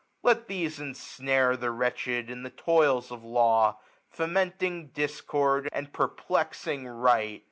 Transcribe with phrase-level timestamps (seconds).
[0.23, 3.77] Let these Insnare the wretcl^ed in the toils of law,
[4.09, 7.39] Fomenting discord, a|&d perplexing right.